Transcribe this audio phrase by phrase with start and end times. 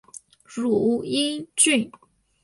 [0.47, 1.91] 汝阴郡。